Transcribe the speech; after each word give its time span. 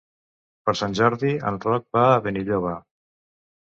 Per 0.69 0.73
Sant 0.79 0.95
Jordi 1.01 1.35
en 1.51 1.63
Roc 1.69 1.87
va 2.01 2.05
a 2.09 2.19
Benilloba. 2.29 2.77